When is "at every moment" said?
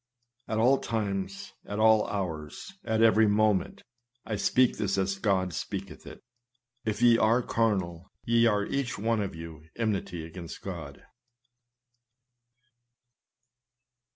2.83-3.83